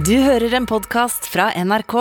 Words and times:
Du 0.00 0.14
hører 0.16 0.54
en 0.56 0.64
podkast 0.64 1.26
fra 1.28 1.50
NRK. 1.52 1.94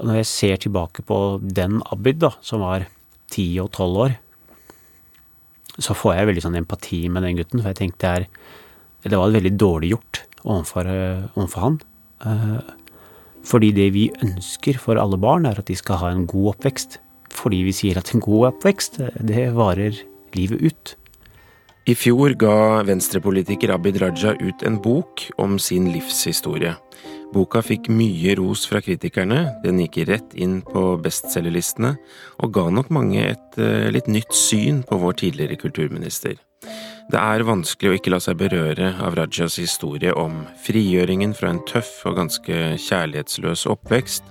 Når 0.00 0.16
jeg 0.22 0.28
ser 0.30 0.62
tilbake 0.62 1.02
på 1.04 1.18
den 1.44 1.82
Abid, 1.92 2.22
da, 2.22 2.30
som 2.40 2.62
var 2.64 2.86
ti 3.28 3.44
og 3.60 3.68
tolv 3.76 3.98
år, 4.06 4.14
så 5.76 5.92
får 5.92 6.14
jeg 6.16 6.30
veldig 6.30 6.44
sånn 6.46 6.56
empati 6.62 7.02
med 7.12 7.26
den 7.28 7.36
gutten, 7.42 7.60
for 7.60 7.68
jeg 7.74 7.80
tenkte 7.82 8.14
det, 8.22 8.30
er, 9.04 9.12
det 9.12 9.20
var 9.20 9.36
veldig 9.36 9.52
dårlig 9.60 9.92
gjort 9.92 10.22
overfor, 10.46 10.88
eh, 10.94 11.28
overfor 11.36 11.66
han. 11.66 11.78
Eh, 12.24 12.72
fordi 13.44 13.74
det 13.76 13.90
vi 13.92 14.08
ønsker 14.24 14.80
for 14.80 14.96
alle 14.96 15.20
barn, 15.20 15.44
er 15.44 15.60
at 15.60 15.68
de 15.68 15.76
skal 15.76 16.00
ha 16.00 16.14
en 16.14 16.24
god 16.30 16.54
oppvekst. 16.54 17.02
Fordi 17.36 17.60
vi 17.68 17.76
sier 17.76 18.00
at 18.00 18.14
en 18.16 18.24
god 18.24 18.54
oppvekst, 18.54 18.96
det 19.20 19.50
varer 19.60 20.00
livet 20.40 20.72
ut. 20.72 20.96
I 21.84 21.92
fjor 21.92 22.32
ga 22.40 22.80
venstrepolitiker 22.88 23.74
Abid 23.74 23.98
Raja 24.00 24.30
ut 24.40 24.62
en 24.64 24.78
bok 24.80 25.26
om 25.36 25.58
sin 25.60 25.90
livshistorie. 25.92 26.70
Boka 27.34 27.60
fikk 27.60 27.90
mye 27.92 28.32
ros 28.38 28.62
fra 28.70 28.80
kritikerne, 28.80 29.42
den 29.60 29.82
gikk 29.82 29.98
rett 30.08 30.32
inn 30.32 30.62
på 30.64 30.94
bestselgerlistene, 31.04 31.90
og 32.40 32.54
ga 32.56 32.70
nok 32.72 32.88
mange 32.94 33.26
et 33.26 33.58
uh, 33.60 33.90
litt 33.92 34.08
nytt 34.08 34.32
syn 34.32 34.80
på 34.88 34.96
vår 35.02 35.18
tidligere 35.20 35.58
kulturminister. 35.60 36.38
Det 37.12 37.20
er 37.20 37.44
vanskelig 37.44 37.90
å 37.90 37.98
ikke 37.98 38.14
la 38.14 38.20
seg 38.22 38.38
berøre 38.40 38.94
av 39.04 39.18
Rajas 39.18 39.58
historie 39.60 40.14
om 40.16 40.46
frigjøringen 40.64 41.36
fra 41.36 41.50
en 41.52 41.60
tøff 41.68 41.98
og 42.08 42.16
ganske 42.22 42.62
kjærlighetsløs 42.80 43.66
oppvekst, 43.68 44.24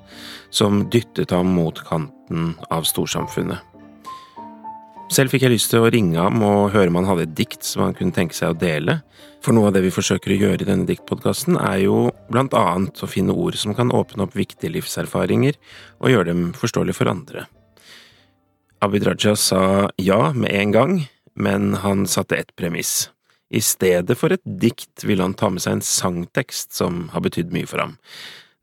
som 0.50 0.88
dyttet 0.90 1.36
ham 1.38 1.54
mot 1.54 1.78
kanten 1.86 2.56
av 2.74 2.90
storsamfunnet. 2.90 3.62
Selv 5.14 5.30
fikk 5.30 5.44
jeg 5.46 5.54
lyst 5.54 5.70
til 5.70 5.84
å 5.84 5.90
ringe 5.94 6.18
ham 6.18 6.42
og 6.42 6.72
høre 6.74 6.90
om 6.90 6.96
han 6.98 7.06
hadde 7.06 7.28
et 7.28 7.34
dikt 7.38 7.68
som 7.68 7.84
han 7.84 7.94
kunne 7.94 8.16
tenke 8.16 8.34
seg 8.34 8.50
å 8.50 8.58
dele, 8.58 8.96
for 9.46 9.54
noe 9.54 9.70
av 9.70 9.76
det 9.76 9.84
vi 9.84 9.92
forsøker 9.94 10.34
å 10.34 10.38
gjøre 10.40 10.66
i 10.66 10.70
denne 10.70 10.88
diktpodkasten, 10.90 11.60
er 11.60 11.84
jo 11.84 12.08
blant 12.34 12.56
annet 12.58 12.98
å 12.98 13.10
finne 13.10 13.36
ord 13.38 13.58
som 13.60 13.76
kan 13.78 13.94
åpne 13.94 14.26
opp 14.26 14.34
viktige 14.34 14.74
livserfaringer 14.74 15.60
og 16.00 16.10
gjøre 16.10 16.32
dem 16.32 16.44
forståelige 16.58 16.98
for 16.98 17.12
andre. 17.12 17.46
Abid 18.82 19.06
Raja 19.06 19.36
sa 19.38 19.62
ja 20.02 20.32
med 20.34 20.50
en 20.50 20.74
gang, 20.74 20.96
men 21.38 21.76
han 21.86 22.08
satte 22.10 22.40
ett 22.40 22.56
premiss. 22.58 23.12
I 23.54 23.62
stedet 23.62 24.18
for 24.18 24.34
et 24.34 24.42
dikt 24.44 25.06
ville 25.06 25.22
han 25.22 25.38
ta 25.38 25.52
med 25.54 25.62
seg 25.62 25.78
en 25.78 25.86
sangtekst 25.86 26.74
som 26.74 27.10
har 27.14 27.22
betydd 27.22 27.54
mye 27.54 27.70
for 27.70 27.86
ham, 27.86 28.00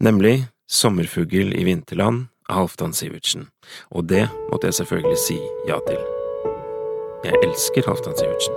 nemlig 0.03 0.41
Sommerfugl 0.71 1.55
i 1.55 1.67
vinterland 1.67 2.27
av 2.51 2.65
Halvdan 2.65 2.95
Sivertsen, 2.95 3.53
og 3.95 4.11
det 4.11 4.27
måtte 4.51 4.71
jeg 4.71 4.83
selvfølgelig 4.83 5.29
si 5.29 5.39
ja 5.71 5.79
til. 5.87 6.03
Jeg 7.21 7.37
elsker 7.45 7.85
Halvdan 7.85 8.15
Sivertsen. 8.17 8.55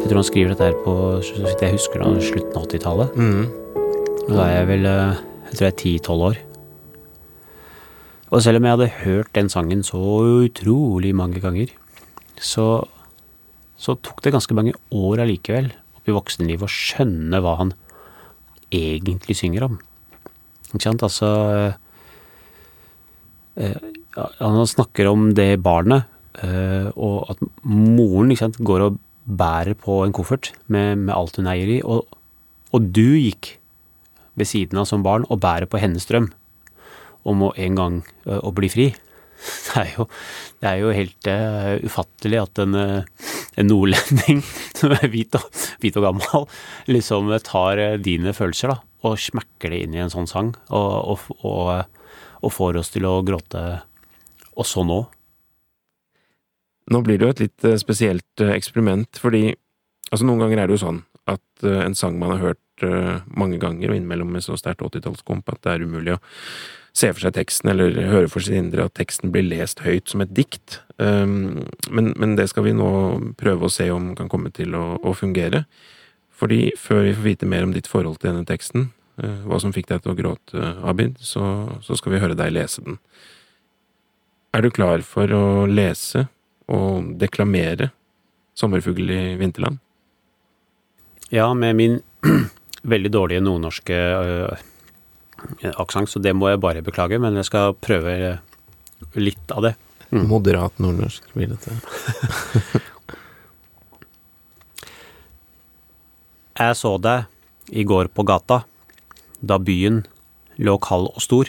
Jeg 0.00 0.08
tror 0.08 0.18
han 0.22 0.24
skriver 0.24 0.52
dette 0.54 0.68
her 0.70 0.76
på 0.86 0.92
jeg 1.20 1.74
husker 1.74 2.00
da, 2.00 2.12
slutten 2.24 2.54
av 2.56 2.64
80-tallet. 2.64 3.16
Mm. 3.20 3.42
Da 4.30 4.38
er 4.46 4.52
jeg 4.54 4.68
vel 4.70 4.88
eh, 4.88 5.18
jeg 5.46 5.58
tror 5.58 5.66
jeg 5.66 5.72
er 5.74 5.80
ti-tolv 5.82 6.24
år. 6.30 6.38
Og 8.32 8.40
selv 8.42 8.58
om 8.58 8.66
jeg 8.66 8.76
hadde 8.78 8.94
hørt 9.02 9.34
den 9.36 9.52
sangen 9.52 9.84
så 9.84 10.00
utrolig 10.46 11.12
mange 11.14 11.44
ganger, 11.44 11.74
så, 12.40 12.86
så 13.76 13.98
tok 14.00 14.24
det 14.24 14.32
ganske 14.34 14.56
mange 14.56 14.72
år 14.96 15.26
allikevel 15.26 15.68
opp 16.00 16.08
i 16.08 16.16
voksenlivet 16.16 16.64
å 16.64 16.72
skjønne 16.72 17.44
hva 17.44 17.54
han 17.60 17.76
egentlig 18.72 19.36
synger 19.36 19.68
om. 19.68 19.78
Ikke 20.72 20.86
sant? 20.88 21.04
Altså 21.04 21.28
øh, 23.60 23.76
øh, 24.16 24.28
Han 24.40 24.66
snakker 24.66 25.12
om 25.12 25.30
det 25.36 25.60
barnet 25.60 26.08
og 26.44 27.30
at 27.32 27.40
moren 27.64 28.34
sant, 28.36 28.58
går 28.60 28.82
og 28.84 28.98
bærer 29.26 29.74
på 29.78 30.00
en 30.04 30.14
koffert 30.14 30.52
med, 30.70 31.02
med 31.06 31.14
alt 31.14 31.38
hun 31.40 31.48
eier 31.50 31.70
i, 31.78 31.80
og, 31.82 32.06
og, 32.70 32.90
du 32.94 33.16
gikk 33.18 33.56
ved 34.38 34.48
siden 34.48 34.78
av 34.78 34.86
som 34.88 35.02
barn 35.06 35.26
og 35.30 35.40
bærer 35.42 35.66
på 35.70 35.80
hennes 35.82 36.06
drøm 36.06 36.30
om 37.26 37.48
å 37.48 37.54
en 37.58 37.78
gang 37.78 37.98
uh, 38.28 38.38
å 38.38 38.54
bli 38.54 38.70
fri. 38.70 38.86
Det 39.66 39.82
er 39.82 39.90
jo, 39.92 40.06
det 40.62 40.68
er 40.70 40.78
jo 40.80 40.92
helt 40.96 41.28
uh, 41.28 41.74
ufattelig 41.84 42.38
at 42.40 42.60
en, 42.62 42.76
en 42.80 43.68
nordlending 43.68 44.38
som 44.78 44.94
er 44.96 45.10
hvit 45.12 45.36
og, 45.36 45.44
hvit 45.82 45.98
og 46.00 46.06
gammel, 46.06 46.46
liksom 46.88 47.28
tar 47.44 47.82
dine 48.00 48.32
følelser 48.36 48.72
da, 48.72 48.78
og 49.04 49.20
smekker 49.20 49.74
det 49.74 49.82
inn 49.84 49.98
i 49.98 50.00
en 50.06 50.12
sånn 50.12 50.30
sang, 50.30 50.54
og, 50.72 51.20
og, 51.44 51.84
og 52.40 52.54
får 52.54 52.80
oss 52.80 52.94
til 52.94 53.04
å 53.10 53.18
gråte 53.26 53.66
også 54.56 54.86
nå. 54.88 55.02
Nå 56.92 57.02
blir 57.02 57.18
det 57.18 57.26
jo 57.26 57.34
et 57.34 57.42
litt 57.46 57.66
eh, 57.66 57.78
spesielt 57.82 58.42
eh, 58.42 58.54
eksperiment, 58.54 59.18
fordi 59.18 59.50
altså 60.12 60.26
noen 60.26 60.44
ganger 60.44 60.62
er 60.62 60.68
det 60.68 60.76
jo 60.76 60.84
sånn 60.84 61.02
at 61.26 61.66
eh, 61.66 61.82
en 61.82 61.96
sang 61.98 62.18
man 62.20 62.36
har 62.36 62.44
hørt 62.44 62.62
mange 63.32 63.56
ganger, 63.56 63.88
og 63.88 63.96
innimellom 63.96 64.34
med 64.34 64.44
så 64.44 64.52
sterkt 64.60 64.82
80-tallskomp 64.84 65.46
at 65.48 65.62
det 65.64 65.70
er 65.72 65.84
umulig 65.88 66.12
å 66.12 66.18
se 66.92 67.08
for 67.08 67.24
seg 67.24 67.32
teksten 67.32 67.70
eller 67.72 67.96
høre 68.10 68.28
for 68.28 68.44
sitt 68.44 68.58
indre 68.58 68.84
at 68.84 68.92
teksten 69.00 69.32
blir 69.32 69.46
lest 69.48 69.80
høyt 69.80 70.12
som 70.12 70.20
et 70.20 70.34
dikt. 70.36 70.82
Um, 71.00 71.64
men, 71.88 72.10
men 72.20 72.34
det 72.36 72.50
skal 72.52 72.66
vi 72.66 72.74
nå 72.76 72.90
prøve 73.40 73.64
å 73.64 73.72
se 73.72 73.88
om 73.94 74.10
kan 74.18 74.28
komme 74.28 74.52
til 74.52 74.76
å, 74.76 74.98
å 75.00 75.14
fungere. 75.16 75.64
Fordi 76.36 76.74
før 76.76 77.06
vi 77.06 77.16
får 77.16 77.24
vite 77.30 77.48
mer 77.48 77.64
om 77.64 77.72
ditt 77.72 77.88
forhold 77.88 78.20
til 78.20 78.34
denne 78.34 78.44
teksten, 78.44 78.90
hva 79.16 79.56
som 79.64 79.72
fikk 79.72 79.88
deg 79.94 80.04
til 80.04 80.12
å 80.12 80.18
gråte, 80.20 80.72
Abid, 80.84 81.16
så, 81.24 81.48
så 81.80 81.96
skal 81.96 82.12
vi 82.12 82.20
høre 82.26 82.36
deg 82.36 82.52
lese 82.52 82.84
den. 82.84 83.00
Er 84.52 84.68
du 84.68 84.68
klar 84.68 85.00
for 85.00 85.32
å 85.32 85.46
lese 85.64 86.26
å 86.66 87.00
deklamere 87.18 87.90
'Sommerfugl 88.56 89.10
i 89.10 89.36
vinterland'? 89.36 89.78
Ja, 91.30 91.54
med 91.54 91.76
min 91.76 92.00
veldig 92.92 93.10
dårlige 93.12 93.40
nordnorske 93.44 93.94
uh, 93.94 94.56
aksent, 95.76 96.08
så 96.10 96.18
det 96.22 96.34
må 96.34 96.48
jeg 96.48 96.60
bare 96.62 96.82
beklage, 96.86 97.18
men 97.20 97.36
jeg 97.36 97.44
skal 97.50 97.74
prøve 97.74 98.38
litt 99.18 99.50
av 99.52 99.62
det. 99.66 99.74
Mm. 100.10 100.26
Moderat 100.30 100.78
nordnorsk 100.80 101.22
blir 101.34 101.48
dette. 101.50 101.70
jeg 106.62 106.76
så 106.78 106.98
deg 107.02 107.24
i 107.74 107.84
går 107.84 108.08
på 108.14 108.22
gata, 108.26 108.62
da 109.42 109.58
byen 109.58 110.06
lå 110.56 110.78
kald 110.80 111.10
og 111.12 111.20
stor. 111.22 111.46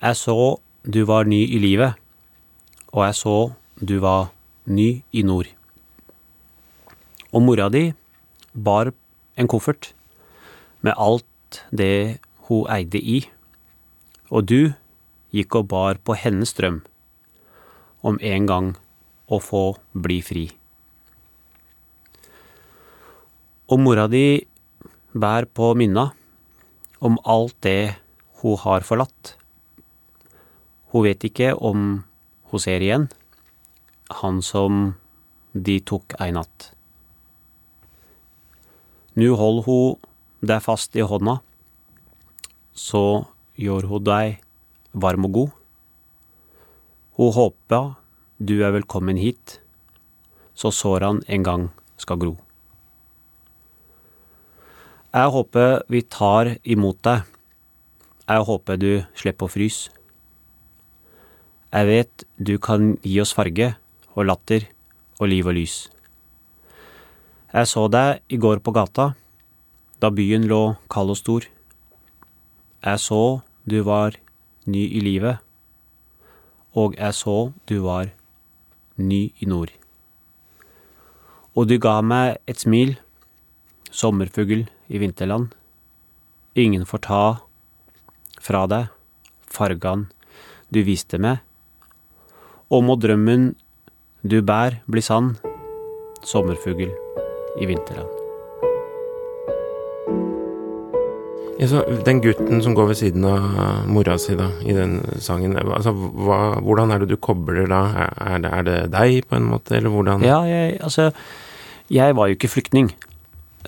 Jeg 0.00 0.16
så 0.16 0.58
du 0.88 1.04
var 1.04 1.28
ny 1.28 1.44
i 1.44 1.58
livet 1.60 1.99
og 2.90 3.04
jeg 3.06 3.16
så 3.18 3.36
du 3.80 3.98
var 4.02 4.30
ny 4.66 5.02
i 5.12 5.22
nord. 5.22 5.48
Og 7.32 7.42
mora 7.42 7.68
di 7.70 7.90
bar 8.54 8.90
en 9.38 9.48
koffert 9.48 9.92
med 10.82 10.98
alt 10.98 11.62
det 11.70 12.20
hun 12.48 12.66
eide 12.68 12.98
i, 12.98 13.22
og 14.30 14.46
du 14.50 14.72
gikk 15.30 15.60
og 15.60 15.68
bar 15.70 16.00
på 16.02 16.16
hennes 16.18 16.52
drøm 16.58 16.80
om 18.02 18.18
en 18.20 18.46
gang 18.50 18.72
å 19.30 19.38
få 19.38 19.64
bli 19.94 20.18
fri. 20.26 20.48
Og 23.70 23.78
mora 23.78 24.08
di 24.10 24.42
bær 25.14 25.46
på 25.46 25.72
minna 25.78 26.10
om 27.00 27.18
alt 27.22 27.54
det 27.62 27.94
hun 28.42 28.58
har 28.58 28.82
forlatt. 28.86 29.36
Hun 30.90 31.06
vet 31.06 31.22
ikke 31.30 31.54
om 31.54 32.02
hun 32.50 32.62
ser 32.62 32.82
igjen 32.82 33.08
han 34.10 34.42
som 34.42 34.94
de 35.54 35.78
tok 35.86 36.16
ei 36.22 36.32
natt. 36.34 36.70
Nu 39.14 39.34
hold 39.38 39.64
hun 39.66 39.98
deg 40.46 40.62
fast 40.64 40.96
i 40.96 41.04
hånda, 41.06 41.38
så 42.74 43.26
gjør 43.60 43.88
hun 43.90 44.06
deg 44.06 44.38
varm 44.92 45.26
og 45.28 45.34
god. 45.36 45.50
Hun 47.18 47.34
håper 47.36 47.90
du 48.40 48.60
er 48.64 48.72
velkommen 48.72 49.18
hit, 49.20 49.58
så 50.54 50.72
sårene 50.72 51.26
en 51.28 51.44
gang 51.44 51.66
skal 52.00 52.18
gro. 52.18 52.36
Jeg 55.10 55.34
håper 55.34 55.82
vi 55.90 56.00
tar 56.06 56.54
imot 56.62 57.02
deg, 57.04 57.26
jeg 58.30 58.46
håper 58.46 58.78
du 58.78 58.92
slipper 59.18 59.50
å 59.50 59.52
fryse. 59.52 59.99
Jeg 61.70 61.86
vet 61.86 62.22
du 62.34 62.56
kan 62.58 62.96
gi 63.06 63.20
oss 63.22 63.30
farge 63.30 63.68
og 64.16 64.24
latter 64.26 64.64
og 65.22 65.28
liv 65.30 65.46
og 65.46 65.54
lys. 65.54 65.74
Jeg 67.54 67.68
så 67.70 67.84
deg 67.86 68.22
i 68.26 68.38
går 68.42 68.58
på 68.58 68.72
gata, 68.74 69.12
da 70.02 70.08
byen 70.10 70.48
lå 70.50 70.74
kald 70.90 71.12
og 71.14 71.18
stor. 71.20 71.44
Jeg 72.82 72.98
så 72.98 73.42
du 73.70 73.76
var 73.86 74.16
ny 74.66 74.82
i 74.82 75.02
livet, 75.04 75.38
og 76.74 76.96
jeg 76.98 77.14
så 77.14 77.52
du 77.70 77.76
var 77.84 78.10
ny 78.98 79.28
i 79.38 79.46
nord. 79.46 79.70
Og 81.54 81.68
du 81.70 81.76
ga 81.78 82.00
meg 82.02 82.40
et 82.50 82.58
smil, 82.58 82.96
sommerfugl 83.90 84.64
i 84.90 84.98
vinterland. 84.98 85.52
Ingen 86.58 86.82
får 86.82 87.04
ta 87.06 87.22
fra 88.42 88.64
deg 88.66 88.90
fargene 89.46 90.10
du 90.70 90.82
viste 90.86 91.18
meg 91.18 91.46
og 92.70 92.86
må 92.86 92.96
drømmen 93.00 93.52
du 94.22 94.40
bær 94.46 94.78
bli 94.90 95.02
sann, 95.02 95.34
sommerfugl 96.26 96.90
i 97.60 97.68
vinterland. 97.68 98.20
Ja, 101.60 101.82
den 102.06 102.22
gutten 102.24 102.62
som 102.64 102.72
går 102.76 102.86
ved 102.88 102.96
siden 102.96 103.24
av 103.28 103.84
mora 103.90 104.14
si 104.20 104.32
da, 104.36 104.46
i 104.64 104.72
den 104.72 105.00
sangen, 105.20 105.58
altså, 105.60 105.92
hva, 105.92 106.38
hvordan 106.64 106.94
er 106.94 107.02
det 107.02 107.10
du 107.10 107.18
kobler 107.20 107.68
da? 107.68 107.80
Er 108.16 108.40
det, 108.40 108.52
er 108.52 108.64
det, 108.64 108.76
deg, 108.94 109.18
på 109.28 109.36
en 109.36 109.50
måte, 109.50 109.76
eller 109.76 109.92
hvordan 109.92 110.24
Ja, 110.24 110.40
jeg, 110.48 110.78
altså 110.80 111.10
Jeg 111.90 112.16
var 112.16 112.30
jo 112.30 112.38
ikke 112.38 112.48
flyktning. 112.48 112.92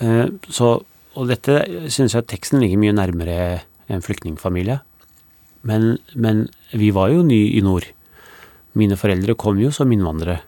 Eh, 0.00 0.28
så, 0.48 0.78
og 1.18 1.28
dette 1.28 1.58
syns 1.90 2.14
jeg 2.14 2.28
teksten 2.30 2.62
ligger 2.62 2.80
mye 2.80 2.94
nærmere 2.96 3.36
en 3.92 4.04
flyktningfamilie. 4.04 4.78
Men, 5.68 5.98
men 6.14 6.46
vi 6.72 6.94
var 6.94 7.10
jo 7.12 7.26
ny 7.26 7.42
i 7.58 7.60
nord. 7.60 7.90
Mine 8.78 8.96
foreldre 8.96 9.36
kom 9.36 9.60
jo 9.60 9.70
som 9.74 9.90
innvandrere. 9.92 10.40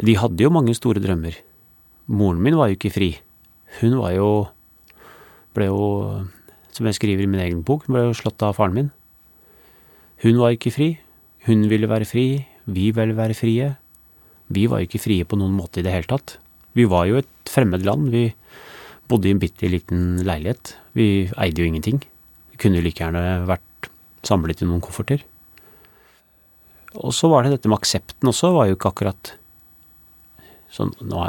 De 0.00 0.16
hadde 0.16 0.44
jo 0.44 0.52
mange 0.52 0.74
store 0.76 1.00
drømmer. 1.00 1.36
Moren 2.10 2.40
min 2.44 2.56
var 2.58 2.70
jo 2.70 2.76
ikke 2.76 2.92
fri. 2.92 3.10
Hun 3.80 3.98
var 4.00 4.14
jo 4.16 4.30
ble 5.56 5.66
jo, 5.70 5.86
som 6.74 6.88
jeg 6.88 6.98
skriver 6.98 7.24
i 7.24 7.30
min 7.30 7.42
egen 7.42 7.62
bok, 7.66 7.86
ble 7.90 8.08
jo 8.08 8.16
slått 8.16 8.42
av 8.46 8.56
faren 8.58 8.76
min. 8.76 8.90
Hun 10.24 10.40
var 10.40 10.54
ikke 10.54 10.72
fri. 10.74 10.90
Hun 11.48 11.64
ville 11.70 11.88
være 11.90 12.08
fri. 12.08 12.26
Vi 12.68 12.90
ville 12.96 13.16
være 13.16 13.36
frie. 13.36 13.72
Vi 14.52 14.66
var 14.68 14.82
jo 14.82 14.90
ikke 14.90 15.02
frie 15.02 15.26
på 15.26 15.38
noen 15.40 15.56
måte 15.56 15.80
i 15.80 15.86
det 15.86 15.94
hele 15.94 16.10
tatt. 16.10 16.36
Vi 16.76 16.86
var 16.90 17.08
jo 17.08 17.18
et 17.22 17.50
fremmed 17.50 17.86
land. 17.86 18.10
Vi 18.12 18.28
bodde 19.10 19.30
i 19.30 19.34
en 19.34 19.42
bitte 19.42 19.70
liten 19.70 20.20
leilighet. 20.26 20.76
Vi 20.94 21.30
eide 21.32 21.62
jo 21.62 21.70
ingenting. 21.70 22.02
Vi 22.52 22.60
kunne 22.60 22.82
like 22.84 23.00
gjerne 23.00 23.46
vært 23.48 23.90
samlet 24.26 24.60
i 24.60 24.68
noen 24.68 24.84
kofferter. 24.84 25.24
Og 26.98 27.14
så 27.14 27.30
var 27.30 27.44
det 27.44 27.54
dette 27.54 27.70
med 27.70 27.78
aksepten 27.78 28.30
også, 28.30 28.50
var 28.54 28.70
jo 28.70 28.78
ikke 28.78 28.90
akkurat 28.90 29.34
sånn 30.70 30.92
Nå 31.02 31.22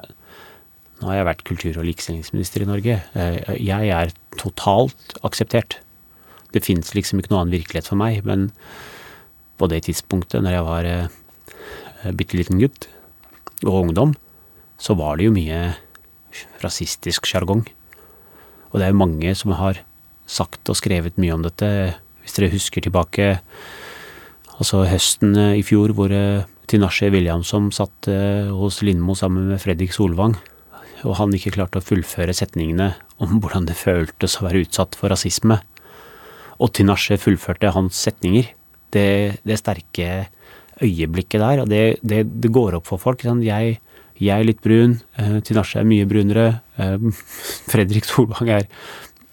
nå 1.01 1.09
har 1.09 1.17
jeg 1.17 1.25
vært 1.31 1.47
kultur- 1.49 1.77
og 1.81 1.87
likestillingsminister 1.87 2.61
i 2.61 2.69
Norge. 2.69 2.95
Eh, 3.17 3.37
jeg 3.57 3.89
er 3.89 4.11
totalt 4.37 5.15
akseptert. 5.25 5.79
Det 6.53 6.61
fins 6.61 6.93
liksom 6.93 7.17
ikke 7.17 7.31
noen 7.33 7.47
annen 7.47 7.55
virkelighet 7.57 7.89
for 7.89 7.97
meg, 7.97 8.21
men 8.27 8.51
på 9.57 9.69
det 9.71 9.81
tidspunktet, 9.87 10.43
når 10.45 10.53
jeg 10.53 10.67
var 10.67 10.89
eh, 10.91 12.11
bitte 12.13 12.37
liten 12.37 12.61
gutt 12.61 12.85
og 13.65 13.87
ungdom, 13.87 14.13
så 14.77 14.93
var 14.97 15.17
det 15.17 15.25
jo 15.25 15.33
mye 15.33 15.73
rasistisk 16.61 17.25
sjargong. 17.25 17.65
Og 18.69 18.77
det 18.77 18.85
er 18.85 18.93
jo 18.93 19.01
mange 19.01 19.33
som 19.37 19.57
har 19.57 19.81
sagt 20.29 20.69
og 20.69 20.77
skrevet 20.77 21.17
mye 21.17 21.33
om 21.33 21.41
dette. 21.45 21.97
Hvis 22.21 22.37
dere 22.37 22.53
husker 22.53 22.85
tilbake 22.85 23.39
altså 24.61 24.85
høsten 24.87 25.35
eh, 25.35 25.57
i 25.59 25.65
fjor, 25.65 25.95
hvor 25.97 26.13
Tinashe 26.71 27.09
Williamson 27.11 27.67
satt 27.75 28.07
hos 28.07 28.77
Lindmo 28.85 29.11
sammen 29.17 29.49
med 29.51 29.59
Fredrik 29.59 29.91
Solvang 29.91 30.37
og 31.07 31.17
han 31.17 31.33
ikke 31.35 31.53
klarte 31.55 31.81
å 31.81 31.85
fullføre 31.85 32.33
setningene 32.35 32.91
om 33.21 33.39
hvordan 33.41 33.67
det 33.69 33.77
føltes 33.79 34.37
å 34.39 34.47
være 34.47 34.65
utsatt 34.65 34.97
for 34.97 35.13
rasisme. 35.13 35.57
Og 36.61 36.73
Tinashe 36.77 37.17
fullførte 37.21 37.73
hans 37.73 37.97
setninger. 38.05 38.51
Det, 38.93 39.41
det 39.47 39.57
sterke 39.59 40.09
øyeblikket 40.81 41.41
der, 41.41 41.63
og 41.63 41.71
det, 41.71 42.01
det, 42.05 42.25
det 42.43 42.51
går 42.53 42.77
opp 42.77 42.89
for 42.89 43.01
folk. 43.01 43.23
Jeg, 43.23 43.77
jeg, 44.19 44.33
er 44.35 44.45
litt 44.45 44.61
brun, 44.63 44.99
eh, 45.17 45.39
Tinashe 45.45 45.81
er 45.81 45.87
mye 45.89 46.07
brunere, 46.09 46.47
eh, 46.81 46.97
Fredrik 47.71 48.09
Solvang 48.09 48.51
er 48.59 48.67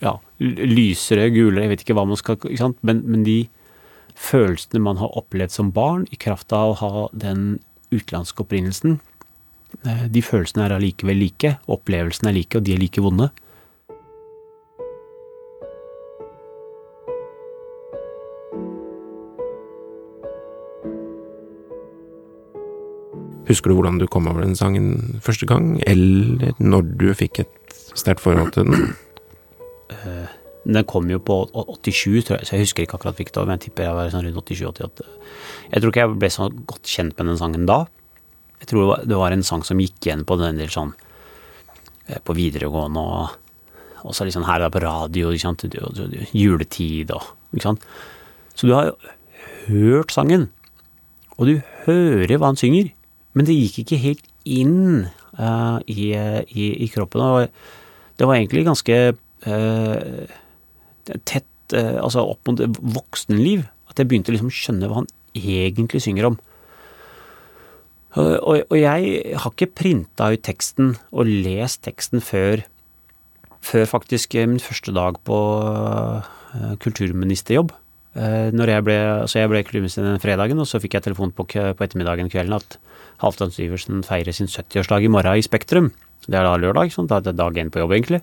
ja, 0.05 0.15
lysere, 0.39 1.29
gulere, 1.35 1.67
jeg 1.67 1.73
vet 1.73 1.85
ikke 1.85 1.99
hva 1.99 2.07
man 2.09 2.21
skal? 2.21 2.39
Men, 2.87 3.03
men 3.09 3.25
de 3.27 3.41
følelsene 4.19 4.83
man 4.83 4.99
har 4.99 5.15
opplevd 5.19 5.55
som 5.55 5.73
barn, 5.73 6.09
i 6.11 6.19
kraft 6.19 6.53
av 6.53 6.73
å 6.73 6.79
ha 6.83 7.05
den 7.15 7.61
utenlandske 7.95 8.45
opprinnelsen, 8.45 8.99
Eh, 9.85 10.07
de 10.11 10.23
følelsene 10.25 10.65
er 10.65 10.77
allikevel 10.79 11.21
like, 11.21 11.53
opplevelsene 11.71 12.33
er 12.33 12.39
like, 12.41 12.57
og 12.57 12.65
de 12.65 12.75
er 12.75 12.83
like 12.83 13.05
vonde. 13.05 13.31
Husker 23.49 23.73
du 23.73 23.79
hvordan 23.79 23.97
du 23.97 24.05
kom 24.13 24.27
over 24.29 24.45
den 24.45 24.57
sangen 24.57 25.21
første 25.25 25.47
gang, 25.49 25.79
eller 25.89 26.53
når 26.61 26.91
du 27.01 27.07
fikk 27.17 27.45
et 27.47 27.79
sterkt 27.97 28.21
forhold 28.21 28.53
til 28.57 28.69
den? 28.69 28.91
Uh, 29.89 30.29
den 30.69 30.85
kom 30.89 31.09
jo 31.09 31.19
på 31.25 31.37
87, 31.49 32.27
tror 32.29 32.37
jeg, 32.37 32.47
så 32.47 32.57
jeg 32.57 32.67
husker 32.67 32.85
ikke 32.85 32.99
akkurat 32.99 33.17
hvilket 33.17 33.39
år, 33.41 33.47
men 33.49 33.57
jeg 33.57 33.69
tipper 33.69 33.89
jeg 33.89 33.97
var 33.97 34.11
sånn 34.13 34.27
rundt 34.27 34.53
87-88. 34.53 35.07
Jeg 35.73 35.81
tror 35.81 35.93
ikke 35.93 36.03
jeg 36.05 36.19
ble 36.21 36.31
så 36.35 36.49
godt 36.73 36.91
kjent 36.93 37.17
med 37.17 37.31
den 37.33 37.41
sangen 37.41 37.69
da, 37.69 37.79
jeg 38.59 38.71
tror 38.73 39.05
det 39.07 39.19
var 39.19 39.35
en 39.35 39.45
sang 39.47 39.63
som 39.67 39.79
gikk 39.79 40.09
igjen 40.09 40.25
på 40.27 40.39
en 40.43 40.59
del 40.59 40.71
sånn 40.73 40.91
eh, 42.09 42.19
på 42.19 42.35
videregående 42.37 43.03
og 43.03 44.09
også 44.09 44.27
liksom 44.27 44.47
her 44.47 44.63
da 44.63 44.71
på 44.73 44.83
radio, 44.83 45.33
ikke 45.35 45.47
sant? 45.47 45.65
juletid 46.35 47.13
og 47.15 47.33
ikke 47.55 47.65
sant. 47.65 47.87
Så 48.55 48.69
du 48.69 48.75
har 48.75 48.91
jo 48.91 48.97
hørt 49.69 50.15
sangen, 50.15 50.49
og 51.37 51.51
du 51.51 51.55
hører 51.87 52.39
hva 52.39 52.53
han 52.53 52.59
synger, 52.59 52.91
men 53.35 53.47
det 53.47 53.57
gikk 53.57 53.83
ikke 53.83 54.01
helt 54.03 54.27
inn 54.49 55.07
uh, 55.39 55.79
i, 55.87 56.11
i, 56.15 56.69
i, 56.87 56.89
kroppen. 56.91 57.23
Og 57.23 58.19
det 58.19 58.27
var 58.27 58.39
egentlig 58.39 58.65
ganske 58.67 58.99
uh, 59.47 60.39
tett 61.29 61.77
uh, 61.77 61.99
altså 62.03 62.27
opp 62.35 62.51
mot 62.51 62.61
voksenliv 62.99 63.67
at 63.89 64.01
jeg 64.01 64.11
begynte 64.11 64.35
liksom 64.35 64.51
å 64.51 64.55
skjønne 64.55 64.91
hva 64.91 65.03
han 65.03 65.11
egentlig 65.39 66.03
synger 66.05 66.31
om. 66.31 66.39
Og, 68.19 68.65
og 68.65 68.77
jeg 68.79 69.37
har 69.39 69.53
ikke 69.53 69.69
printa 69.79 70.31
ut 70.33 70.43
teksten 70.43 70.95
og 71.13 71.29
lest 71.29 71.83
teksten 71.85 72.25
før, 72.25 72.65
før 73.63 73.85
faktisk 73.91 74.35
min 74.39 74.63
første 74.63 74.95
dag 74.97 75.21
på 75.29 75.39
kulturministerjobb. 76.83 77.71
Når 78.57 78.73
jeg 78.73 78.87
ble, 78.87 78.97
altså 79.23 79.43
jeg 79.43 79.53
ble 79.53 79.63
kulturminister 79.67 80.07
den 80.07 80.23
fredagen, 80.23 80.59
og 80.59 80.67
så 80.67 80.81
fikk 80.83 80.97
jeg 80.97 81.07
telefon 81.07 81.35
på, 81.37 81.47
på 81.47 81.85
ettermiddagen 81.85 82.33
kvelden 82.33 82.57
at 82.57 82.79
Halvdan 83.23 83.53
Syversen 83.55 84.03
feirer 84.07 84.35
sin 84.35 84.51
70-årsdag 84.51 85.05
i 85.05 85.13
morgen 85.13 85.39
i 85.39 85.45
Spektrum. 85.45 85.93
Det 86.27 86.39
er 86.39 86.49
da 86.49 86.57
lørdag, 86.61 86.91
sånn, 86.95 87.09
det 87.11 87.31
er 87.31 87.37
dag 87.37 87.61
én 87.61 87.71
på 87.73 87.83
jobb, 87.83 87.95
egentlig. 87.97 88.23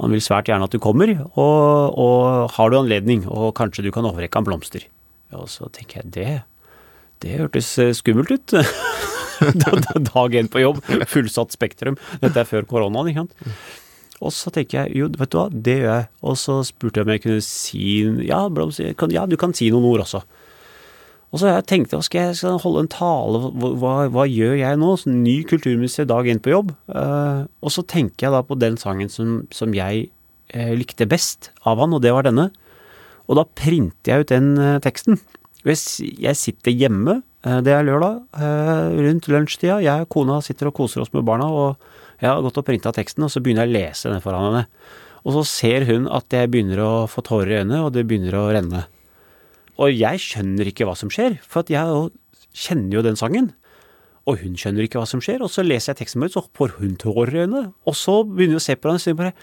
Han 0.00 0.14
vil 0.14 0.22
svært 0.24 0.48
gjerne 0.50 0.66
at 0.66 0.74
du 0.74 0.80
kommer, 0.82 1.12
og, 1.38 1.98
og 2.00 2.50
har 2.56 2.70
du 2.70 2.80
anledning, 2.80 3.22
og 3.30 3.54
kanskje 3.58 3.86
du 3.86 3.92
kan 3.94 4.06
overrekke 4.08 4.40
ham 4.40 4.46
blomster. 4.48 4.88
Og 5.34 5.46
så 5.50 5.68
tenker 5.74 6.02
jeg 6.02 6.12
det, 6.16 6.32
det 7.22 7.38
hørtes 7.38 7.70
skummelt 8.00 8.34
ut. 8.34 8.54
Dag 10.14 10.36
én 10.38 10.50
på 10.50 10.62
jobb, 10.62 10.82
fullsatt 11.10 11.54
Spektrum. 11.54 11.98
Dette 12.22 12.42
er 12.42 12.48
før 12.48 12.66
koronaen, 12.70 13.10
ikke 13.10 13.24
sant. 13.24 13.56
Og 14.24 14.32
så 14.32 14.50
tenker 14.54 14.84
jeg 14.84 15.00
jo, 15.00 15.08
vet 15.18 15.32
du 15.32 15.38
hva, 15.38 15.48
det 15.50 15.76
gjør 15.80 15.90
jeg. 15.90 16.08
Og 16.24 16.38
så 16.40 16.58
spurte 16.66 17.00
jeg 17.00 17.06
om 17.06 17.12
jeg 17.14 17.22
kunne 17.24 17.44
si 17.44 17.86
ja, 18.28 18.40
ja, 19.12 19.26
du 19.28 19.36
kan 19.40 19.54
si 19.56 19.70
noen 19.74 19.88
ord 19.90 20.04
også. 20.06 20.22
Og 21.34 21.40
så 21.42 21.50
jeg 21.50 21.66
tenkte 21.66 21.98
jeg, 21.98 22.06
skal 22.06 22.28
jeg 22.28 22.34
skal 22.38 22.60
holde 22.62 22.84
en 22.84 22.90
tale, 22.92 23.40
hva, 23.58 23.94
hva 24.14 24.24
gjør 24.30 24.54
jeg 24.60 24.78
nå? 24.78 24.92
Så 25.00 25.10
ny 25.10 25.40
kulturminister 25.50 26.06
dag 26.06 26.28
inn 26.30 26.38
på 26.42 26.52
jobb. 26.52 26.70
Uh, 26.86 27.50
og 27.58 27.74
så 27.74 27.82
tenker 27.90 28.28
jeg 28.28 28.34
da 28.36 28.42
på 28.46 28.54
den 28.54 28.78
sangen 28.78 29.10
som, 29.10 29.40
som 29.50 29.74
jeg 29.74 30.06
uh, 30.54 30.72
likte 30.78 31.08
best 31.10 31.50
av 31.66 31.82
han, 31.82 31.96
og 31.96 32.04
det 32.04 32.12
var 32.14 32.28
denne. 32.28 32.52
Og 33.26 33.40
da 33.40 33.46
printer 33.58 34.12
jeg 34.12 34.22
ut 34.22 34.30
den 34.30 34.52
uh, 34.60 34.78
teksten. 34.84 35.18
Jeg, 35.66 35.80
jeg 36.22 36.38
sitter 36.38 36.76
hjemme 36.76 37.22
det 37.44 37.74
er 37.76 37.82
lørdag, 37.84 38.22
rundt 39.04 39.26
lunsjtida. 39.28 39.74
Jeg 39.84 40.06
og 40.06 40.08
kona 40.14 40.38
sitter 40.40 40.70
og 40.70 40.78
koser 40.78 41.02
oss 41.02 41.10
med 41.12 41.26
barna, 41.28 41.44
og 41.52 42.22
jeg 42.22 42.30
har 42.30 42.40
gått 42.40 42.56
og 42.56 42.64
printa 42.64 42.88
teksten, 42.96 43.26
og 43.26 43.28
så 43.28 43.42
begynner 43.44 43.66
jeg 43.66 43.74
å 43.74 43.74
lese 43.74 44.12
den 44.14 44.22
foran 44.24 44.46
henne. 44.46 44.62
Og 45.28 45.36
så 45.36 45.42
ser 45.50 45.84
hun 45.90 46.08
at 46.08 46.32
jeg 46.32 46.48
begynner 46.52 46.80
å 46.80 46.92
få 47.04 47.20
tårer 47.26 47.52
i 47.52 47.58
øynene, 47.58 47.82
og 47.84 47.92
det 47.92 48.06
begynner 48.08 48.38
å 48.40 48.46
renne. 48.56 48.86
Og 49.82 49.90
jeg 49.90 50.22
skjønner 50.22 50.70
ikke 50.70 50.86
hva 50.88 50.94
som 50.98 51.10
skjer, 51.12 51.38
for 51.42 51.66
jeg 51.72 52.10
kjenner 52.54 52.98
jo 52.98 53.04
den 53.04 53.18
sangen. 53.18 53.52
Og 54.24 54.40
hun 54.40 54.56
skjønner 54.56 54.86
ikke 54.86 55.00
hva 55.00 55.08
som 55.08 55.20
skjer, 55.24 55.42
og 55.44 55.52
så 55.52 55.64
leser 55.64 55.92
jeg 55.92 56.04
teksten 56.04 56.22
min, 56.22 56.32
så 56.32 56.44
får 56.56 56.78
hun 56.78 56.94
tårer 57.00 57.34
i 57.34 57.44
øynene. 57.44 57.66
Og 57.84 57.96
så 57.98 58.22
begynner 58.24 58.56
jeg 58.56 58.62
å 58.62 58.66
se 58.68 58.76
på 58.78 58.88
den 58.88 59.00
og 59.00 59.04
sier 59.04 59.18
bare 59.18 59.34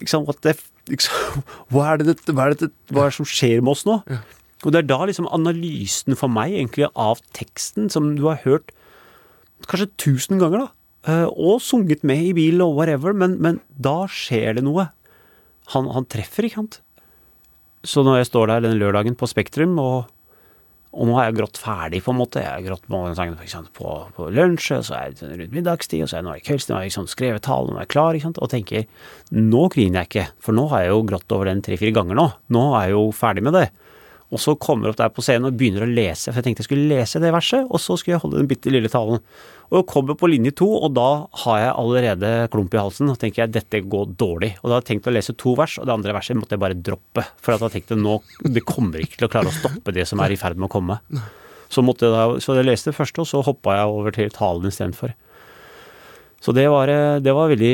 liksom, 0.00 0.24
what 0.28 0.40
the, 0.46 0.54
liksom, 0.88 1.44
hva, 1.74 1.92
er 1.92 2.02
det, 2.02 2.16
hva, 2.30 2.48
er 2.48 2.56
det, 2.56 2.70
hva 2.92 3.04
er 3.04 3.12
det 3.12 3.18
som 3.18 3.28
skjer 3.28 3.60
med 3.60 3.74
oss 3.74 3.84
nå? 3.88 4.00
Ja. 4.08 4.22
Og 4.66 4.74
det 4.74 4.80
er 4.80 4.88
da 4.90 4.98
liksom 5.06 5.28
analysen 5.30 6.18
for 6.18 6.32
meg 6.32 6.56
egentlig 6.56 6.88
av 6.98 7.20
teksten, 7.36 7.86
som 7.92 8.14
du 8.18 8.24
har 8.26 8.40
hørt 8.46 8.72
kanskje 9.68 9.90
tusen 10.00 10.40
ganger, 10.40 10.64
da, 10.64 10.68
eh, 11.10 11.26
og 11.28 11.60
sunget 11.62 12.04
med 12.06 12.22
i 12.30 12.34
bil 12.34 12.62
og 12.64 12.76
whatever, 12.78 13.14
men, 13.14 13.36
men 13.42 13.60
da 13.74 14.06
skjer 14.10 14.58
det 14.58 14.64
noe. 14.66 14.88
Han, 15.74 15.90
han, 15.92 16.06
treffer, 16.08 16.46
ikke 16.46 16.62
sant? 16.62 16.80
Så 17.86 18.02
når 18.06 18.22
jeg 18.22 18.30
står 18.32 18.50
der 18.50 18.64
den 18.66 18.78
lørdagen 18.80 19.16
på 19.18 19.28
Spektrum, 19.30 19.76
og, 19.78 20.08
og 20.90 21.08
nå 21.08 21.16
har 21.18 21.28
jeg 21.28 21.38
grått 21.38 21.60
ferdig, 21.62 22.00
på 22.04 22.14
en 22.14 22.18
måte. 22.18 22.42
Jeg 22.42 22.50
har 22.50 22.64
grått 22.66 22.88
med 22.90 23.18
sangen 23.18 23.68
på, 23.76 23.92
på 24.16 24.28
lunsj, 24.34 24.72
og 24.78 24.86
så 24.88 24.96
er 24.98 25.14
det 25.14 25.30
rundt 25.30 25.54
middagstid, 25.54 26.02
og 26.02 26.10
så 26.10 26.18
er 26.18 26.24
det 26.24 26.28
nå 26.28 26.36
i 26.40 26.44
kveldstid, 26.46 26.72
nå 26.72 26.78
har 26.78 26.86
jeg 26.86 26.92
liksom 26.92 27.10
skrevet 27.12 27.46
talen, 27.46 27.74
nå 27.74 27.82
er 27.82 27.86
jeg 27.86 27.94
klar, 27.94 28.18
sant, 28.24 28.40
og 28.42 28.50
tenker 28.52 28.88
nå 29.34 29.68
griner 29.74 30.02
jeg 30.02 30.10
ikke, 30.10 30.26
for 30.42 30.58
nå 30.58 30.66
har 30.72 30.84
jeg 30.84 30.94
jo 30.94 31.04
grått 31.12 31.36
over 31.36 31.52
den 31.52 31.62
tre-fire 31.64 31.94
ganger 32.00 32.18
nå. 32.18 32.26
Nå 32.56 32.64
er 32.72 32.88
jeg 32.88 32.96
jo 32.98 33.04
ferdig 33.14 33.46
med 33.46 33.58
det. 33.60 33.68
Og 34.28 34.40
så 34.42 34.52
kommer 34.60 34.88
jeg 34.88 34.92
opp 34.92 34.98
der 35.00 35.12
på 35.16 35.22
scenen 35.24 35.48
og 35.48 35.56
begynner 35.56 35.86
å 35.86 35.88
lese, 35.88 36.28
for 36.28 36.40
jeg 36.40 36.50
tenkte 36.50 36.60
jeg 36.60 36.68
skulle 36.68 36.88
lese 36.90 37.20
det 37.22 37.30
verset, 37.32 37.64
og 37.64 37.80
så 37.80 37.96
skulle 37.96 38.18
jeg 38.18 38.22
holde 38.24 38.42
den 38.42 38.50
bitte 38.50 38.72
lille 38.72 38.90
talen. 38.92 39.22
Og 39.68 39.78
jeg 39.78 39.86
kommer 39.88 40.16
på 40.20 40.28
linje 40.28 40.52
to, 40.60 40.68
og 40.68 40.92
da 40.96 41.08
har 41.44 41.60
jeg 41.62 41.72
allerede 41.80 42.32
klump 42.52 42.76
i 42.76 42.80
halsen, 42.80 43.08
og 43.12 43.16
tenker 43.20 43.44
jeg 43.44 43.54
dette 43.56 43.80
går 43.88 44.10
dårlig. 44.20 44.50
Og 44.60 44.68
da 44.68 44.76
har 44.76 44.82
jeg 44.84 44.88
tenkt 44.90 45.08
å 45.08 45.14
lese 45.16 45.36
to 45.40 45.54
vers, 45.56 45.78
og 45.80 45.88
det 45.88 45.94
andre 45.96 46.16
verset 46.16 46.36
måtte 46.36 46.56
jeg 46.56 46.64
bare 46.64 46.76
droppe. 46.76 47.24
For 47.40 47.56
jeg 47.56 47.74
tenkte 47.78 47.96
nå, 48.00 48.18
det 48.44 48.64
kommer 48.68 49.00
ikke 49.04 49.22
til 49.22 49.28
å 49.28 49.32
klare 49.32 49.52
å 49.52 49.56
stoppe 49.56 49.96
det 49.96 50.04
som 50.08 50.20
er 50.24 50.34
i 50.34 50.40
ferd 50.40 50.60
med 50.60 50.68
å 50.68 50.74
komme. 50.76 50.98
Så, 51.72 51.84
måtte 51.84 52.08
jeg 52.08 52.16
da, 52.16 52.40
så 52.40 52.56
jeg 52.56 52.68
leste 52.68 52.92
det 52.92 52.98
første, 53.00 53.24
og 53.24 53.28
så 53.28 53.40
hoppa 53.44 53.76
jeg 53.76 53.94
over 53.96 54.16
til 54.16 54.32
talen 54.32 54.68
istedenfor. 54.68 55.16
Så 56.44 56.52
det 56.54 56.68
var, 56.70 56.88
det, 57.20 57.32
var 57.34 57.48
veldig, 57.50 57.72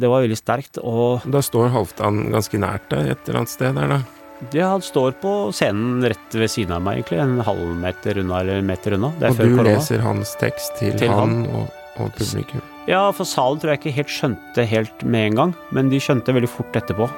det 0.00 0.08
var 0.08 0.24
veldig 0.24 0.38
sterkt. 0.38 0.78
Og 0.84 1.24
Da 1.32 1.40
står 1.44 1.72
Halvdan 1.74 2.28
ganske 2.32 2.60
nært 2.60 2.92
deg 2.92 3.10
et 3.10 3.24
eller 3.24 3.40
annet 3.42 3.52
sted 3.52 3.74
der, 3.80 3.96
da? 3.96 4.23
Det, 4.50 4.60
han 4.60 4.82
står 4.82 5.14
på 5.22 5.32
scenen 5.54 6.04
rett 6.04 6.34
ved 6.36 6.50
siden 6.50 6.74
av 6.76 6.82
meg, 6.84 7.00
egentlig. 7.02 7.20
En 7.22 7.40
halvmeter 7.46 8.18
unna 8.20 8.40
eller 8.40 8.60
en 8.60 8.66
meter 8.68 8.96
unna. 8.98 9.12
Det 9.18 9.28
er 9.28 9.30
Og 9.30 9.36
før 9.38 9.44
du 9.50 9.56
korona. 9.56 9.74
leser 9.78 10.02
hans 10.04 10.34
tekst 10.40 10.76
til, 10.78 10.96
Til 10.98 11.08
han 11.12 11.46
og, 11.48 11.68
og 12.02 12.10
publikum. 12.18 12.62
Ja, 12.88 13.06
for 13.16 13.24
salen 13.24 13.60
tror 13.62 13.72
jeg 13.72 13.80
ikke 13.80 13.94
helt 13.96 14.12
skjønte 14.12 14.66
helt 14.68 15.04
med 15.06 15.30
en 15.30 15.38
gang, 15.38 15.54
men 15.72 15.88
de 15.88 16.00
skjønte 16.02 16.34
veldig 16.36 16.50
fort 16.52 16.76
etterpå. 16.76 17.08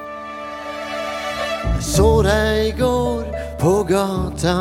Så 1.83 2.21
deg 2.23 2.67
i 2.69 2.71
går 2.77 3.25
på 3.59 3.73
gata 3.89 4.53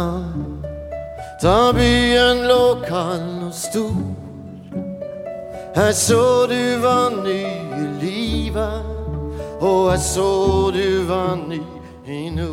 Da 1.42 1.72
byen 1.76 2.42
lå 2.48 2.80
kald 2.88 3.46
og 3.46 3.54
stor 3.54 3.94
Jeg 5.76 5.94
så 5.94 6.46
du 6.50 6.60
var 6.82 7.12
ny 7.22 7.38
i 7.76 7.86
livet 8.02 8.82
Og 9.60 9.92
jeg 9.92 10.00
så 10.08 10.28
du 10.74 11.04
var 11.08 11.36
ny 11.46 11.60
Når 12.06 12.46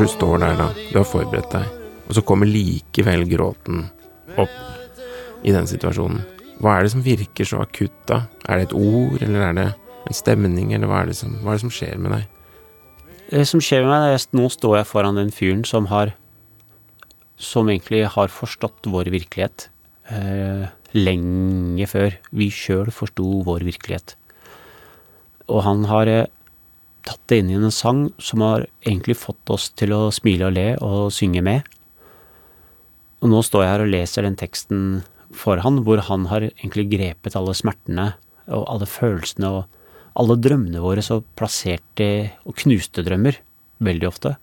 du 0.00 0.06
står 0.10 0.40
der, 0.42 0.56
da, 0.58 0.64
du 0.74 0.96
har 0.98 1.04
forberedt 1.06 1.52
deg, 1.54 1.66
og 2.08 2.16
så 2.18 2.22
kommer 2.26 2.48
likevel 2.50 3.22
gråten 3.30 3.84
opp 4.34 4.50
i 5.46 5.54
den 5.54 5.68
situasjonen. 5.70 6.24
Hva 6.58 6.74
er 6.74 6.82
det 6.82 6.90
som 6.96 7.04
virker 7.06 7.46
så 7.46 7.60
akutt 7.62 7.94
da? 8.10 8.26
Er 8.50 8.58
det 8.58 8.64
et 8.66 8.74
ord, 8.74 9.22
eller 9.22 9.40
er 9.46 9.54
det 9.60 9.68
en 10.08 10.18
stemning, 10.18 10.74
eller 10.74 10.90
hva 10.90 11.04
er 11.04 11.12
det 11.12 11.18
som, 11.20 11.38
er 11.38 11.52
det 11.54 11.62
som 11.62 11.70
skjer 11.76 11.94
med 12.02 12.16
deg? 12.16 12.24
Det 13.30 13.46
som 13.46 13.62
skjer 13.62 13.86
med 13.86 13.92
meg, 13.94 14.02
er 14.08 14.18
at 14.18 14.34
nå 14.34 14.50
står 14.50 14.74
jeg 14.80 14.90
foran 14.90 15.18
den 15.22 15.30
fyren 15.34 15.62
som 15.66 15.86
har 15.92 16.16
Som 17.36 17.68
egentlig 17.68 18.06
har 18.08 18.28
forstått 18.32 18.86
vår 18.88 19.10
virkelighet. 19.12 19.68
Eh, 20.08 20.64
lenge 20.96 21.86
før 21.86 22.16
vi 22.32 22.48
sjøl 22.48 22.88
forsto 22.88 23.44
vår 23.44 23.60
virkelighet. 23.68 24.16
Og 25.52 25.60
han 25.66 25.84
har 25.84 26.08
eh, 26.08 26.26
tatt 27.06 27.22
det 27.30 27.40
inn 27.40 27.52
i 27.52 27.58
en 27.58 27.72
sang 27.74 28.08
som 28.18 28.42
har 28.44 28.66
egentlig 28.84 29.16
fått 29.20 29.52
oss 29.54 29.70
til 29.78 29.94
å 29.94 30.08
smile 30.14 30.48
og 30.48 30.56
le 30.56 30.68
og 30.82 31.12
synge 31.14 31.42
med. 31.46 31.66
Og 33.22 33.30
nå 33.32 33.42
står 33.46 33.64
jeg 33.64 33.72
her 33.72 33.84
og 33.84 33.92
leser 33.92 34.26
den 34.26 34.38
teksten 34.38 34.82
for 35.36 35.60
han, 35.62 35.80
hvor 35.86 36.02
han 36.06 36.26
har 36.30 36.48
egentlig 36.48 36.88
grepet 36.92 37.36
alle 37.38 37.54
smertene 37.56 38.12
og 38.46 38.66
alle 38.70 38.88
følelsene 38.90 39.50
og 39.50 39.62
alle 40.16 40.38
drømmene 40.40 40.80
våre 40.80 41.02
så 41.04 41.20
plasserte 41.36 42.08
og 42.48 42.56
knuste 42.62 43.04
drømmer, 43.04 43.36
veldig 43.84 44.08
ofte. 44.08 44.36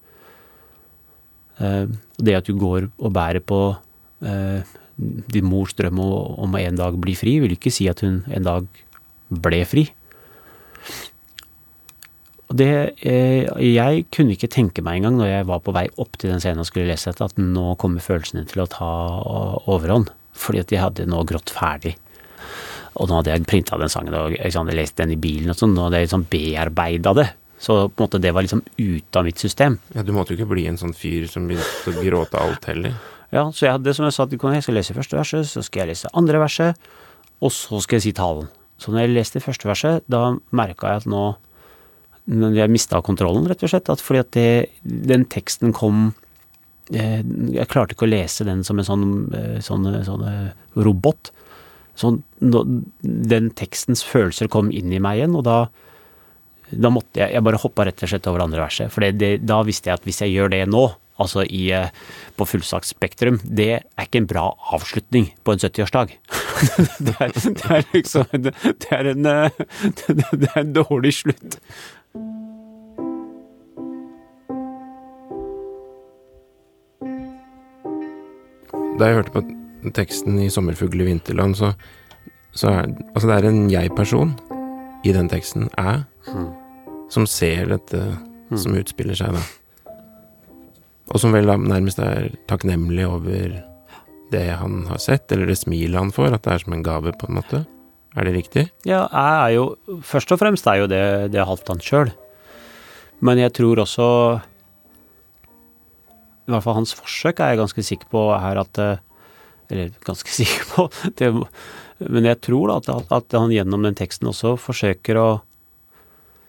Eh, 1.57 1.85
Det 2.17 2.35
at 2.37 2.45
du 2.45 2.53
går 2.53 2.91
og 2.99 3.13
bærer 3.13 3.41
på 3.41 3.75
eh, 4.21 4.61
din 4.97 5.45
mors 5.45 5.73
drøm 5.73 5.99
om 5.99 6.53
å 6.53 6.61
en 6.61 6.77
dag 6.77 6.97
bli 7.01 7.15
fri, 7.17 7.39
vil 7.41 7.55
ikke 7.55 7.73
si 7.73 7.89
at 7.89 8.03
hun 8.05 8.23
en 8.29 8.45
dag 8.45 8.67
ble 9.29 9.63
fri. 9.65 9.87
Og 12.53 12.59
det, 12.61 13.01
eh, 13.01 13.49
jeg 13.65 14.05
kunne 14.13 14.35
ikke 14.35 14.47
tenke 14.53 14.83
meg 14.85 14.99
engang 14.99 15.15
når 15.17 15.29
jeg 15.31 15.45
var 15.49 15.61
på 15.65 15.73
vei 15.73 15.87
opp 15.97 16.19
til 16.21 16.29
den 16.29 16.41
scenen 16.43 16.61
og 16.61 16.67
skulle 16.69 16.85
lese 16.85 17.09
dette, 17.09 17.25
at 17.25 17.39
nå 17.41 17.71
kommer 17.81 18.03
følelsene 18.03 18.45
til 18.45 18.61
å 18.61 18.69
ta 18.69 18.89
overhånd. 19.65 20.11
Fordi 20.37 20.61
at 20.61 20.69
jeg 20.69 20.83
hadde 20.83 21.07
nå 21.09 21.23
grått 21.25 21.49
ferdig. 21.49 21.95
Og 23.01 23.09
nå 23.09 23.17
hadde 23.17 23.33
jeg 23.33 23.47
printa 23.49 23.79
den 23.81 23.89
sangen 23.89 24.13
og 24.13 24.35
liksom, 24.37 24.69
lest 24.69 24.99
den 25.01 25.15
i 25.15 25.17
bilen 25.17 25.49
og 25.49 25.57
sånn, 25.57 25.73
Nå 25.73 25.87
hadde 25.87 26.03
jeg 26.03 26.11
liksom 26.11 26.27
bearbeida 26.29 27.13
det. 27.17 27.25
Så 27.57 27.87
på 27.89 28.03
en 28.03 28.05
måte 28.05 28.21
det 28.21 28.33
var 28.35 28.45
liksom 28.45 28.61
ute 28.77 29.17
av 29.17 29.25
mitt 29.25 29.41
system. 29.41 29.79
Ja, 29.95 30.03
Du 30.05 30.11
måtte 30.13 30.35
jo 30.35 30.37
ikke 30.37 30.51
bli 30.53 30.67
en 30.69 30.77
sånn 30.77 30.93
fyr 30.93 31.25
som 31.31 31.47
begynte 31.49 31.89
å 31.89 32.03
gråte 32.05 32.37
alt 32.37 32.69
heller. 32.69 32.93
Ja, 33.33 33.47
så 33.49 33.65
jeg 33.65 33.79
hadde 33.79 33.95
som 33.97 34.05
jeg 34.05 34.13
sa 34.13 34.27
til 34.29 34.37
kona, 34.37 34.59
jeg 34.59 34.67
skal 34.67 34.77
lese 34.77 34.93
første 34.93 35.17
verset, 35.17 35.49
så 35.49 35.63
skal 35.65 35.87
jeg 35.87 35.95
lese 35.95 36.11
andre 36.13 36.37
verset, 36.43 36.77
og 37.41 37.49
så 37.49 37.81
skal 37.81 37.97
jeg 37.97 38.05
si 38.05 38.13
talen. 38.13 38.51
Så 38.77 38.93
når 38.93 39.07
jeg 39.07 39.13
leste 39.15 39.41
første 39.41 39.65
verset, 39.65 40.05
da 40.05 40.35
merka 40.53 40.91
jeg 40.91 41.01
at 41.01 41.09
nå 41.09 41.23
når 42.31 42.55
Jeg 42.55 42.71
mista 42.71 43.01
kontrollen, 43.03 43.47
rett 43.49 43.63
og 43.65 43.71
slett. 43.71 43.89
At 43.91 44.01
fordi 44.03 44.21
at 44.23 44.31
det, 44.35 44.49
den 44.83 45.25
teksten 45.25 45.73
kom 45.75 46.13
jeg, 46.91 47.23
Jeg 47.55 47.69
klarte 47.71 47.95
ikke 47.95 48.07
å 48.07 48.11
lese 48.11 48.45
den 48.47 48.63
som 48.67 48.79
en 48.79 48.87
sånn, 48.87 49.07
eh, 49.35 49.59
sånn, 49.63 49.87
sånn 50.03 50.25
eh, 50.27 50.51
robot. 50.75 51.31
Så 51.95 52.15
den 52.41 53.51
tekstens 53.55 54.03
følelser 54.03 54.49
kom 54.51 54.71
inn 54.71 54.91
i 54.91 55.01
meg 55.03 55.21
igjen, 55.21 55.35
og 55.37 55.45
da 55.47 55.57
da 56.73 56.89
måtte 56.89 57.21
jeg, 57.21 57.33
jeg 57.35 57.45
bare 57.45 57.59
hoppa 57.61 57.85
rett 57.85 58.01
og 58.01 58.09
slett 58.09 58.27
over 58.29 58.41
det 58.41 58.47
andre 58.49 58.63
verset. 58.63 58.93
For 58.93 59.05
da 59.05 59.61
visste 59.67 59.91
jeg 59.91 59.99
at 59.99 60.05
hvis 60.07 60.21
jeg 60.23 60.33
gjør 60.33 60.53
det 60.53 60.61
nå, 60.71 60.87
altså 61.21 61.43
i, 61.45 61.67
på 62.37 62.47
fullsagt 62.49 62.89
spektrum, 62.89 63.39
det 63.43 63.69
er 63.77 64.07
ikke 64.07 64.23
en 64.23 64.29
bra 64.29 64.45
avslutning 64.73 65.29
på 65.45 65.53
en 65.53 65.61
70-årsdag. 65.61 66.15
det, 67.07 67.29
det 67.59 67.67
er 67.69 67.85
liksom 67.93 68.47
Det, 68.47 68.55
er 68.89 69.11
en 69.13 69.29
eh, 69.29 69.59
det 70.07 70.49
er 70.49 70.63
en 70.63 70.73
dårlig 70.75 71.13
slutt. 71.21 71.59
Da 78.99 79.09
jeg 79.09 79.17
hørte 79.17 79.33
på 79.33 79.41
teksten 79.97 80.37
i 80.39 80.49
'Sommerfugl 80.53 81.01
i 81.01 81.07
vinterland', 81.07 81.57
så, 81.57 81.73
så 82.53 82.69
er 82.69 82.93
Altså, 83.15 83.27
det 83.27 83.35
er 83.35 83.49
en 83.49 83.69
jeg-person 83.71 84.35
i 85.03 85.11
den 85.11 85.29
teksten, 85.29 85.69
jeg, 85.77 86.03
som 87.09 87.25
ser 87.25 87.65
dette 87.73 88.01
som 88.55 88.77
utspiller 88.77 89.17
seg, 89.17 89.33
da. 89.33 89.41
Og 91.11 91.19
som 91.19 91.33
vel 91.33 91.49
da 91.49 91.57
nærmest 91.57 91.99
er 91.99 92.31
takknemlig 92.47 93.05
over 93.07 93.63
det 94.31 94.45
han 94.57 94.85
har 94.87 95.01
sett, 95.01 95.31
eller 95.31 95.49
det 95.49 95.57
smilet 95.57 95.99
han 95.99 96.13
får, 96.13 96.33
at 96.33 96.43
det 96.45 96.53
er 96.53 96.63
som 96.63 96.73
en 96.73 96.85
gave, 96.85 97.11
på 97.11 97.27
en 97.29 97.37
måte. 97.41 97.65
Er 98.15 98.23
det 98.23 98.35
riktig? 98.35 98.69
Ja, 98.85 99.07
jeg 99.09 99.33
er 99.41 99.49
jo 99.55 99.75
Først 100.01 100.31
og 100.31 100.39
fremst 100.39 100.67
er 100.67 100.83
jo 100.83 100.87
det, 100.87 101.31
det 101.33 101.45
Halvdan 101.45 101.81
sjøl. 101.81 102.13
Men 103.21 103.37
jeg 103.41 103.53
tror 103.53 103.81
også 103.81 104.41
I 106.43 106.51
hvert 106.51 106.65
fall 106.65 106.77
hans 106.81 106.93
forsøk 106.97 107.39
er 107.39 107.53
jeg 107.53 107.61
ganske 107.61 107.85
sikker 107.87 108.09
på 108.11 108.25
er 108.35 108.59
at 108.59 108.79
eh, 108.81 109.01
Eller 109.71 109.93
ganske 110.03 110.29
sikker 110.39 110.67
på 110.73 110.87
det, 111.19 111.31
Men 112.03 112.27
jeg 112.27 112.41
tror 112.43 112.71
da 112.71 112.97
at, 112.97 113.11
at 113.11 113.37
han 113.37 113.53
gjennom 113.53 113.85
den 113.85 113.95
teksten 113.95 114.27
også 114.31 114.57
forsøker 114.59 115.19
å 115.19 115.29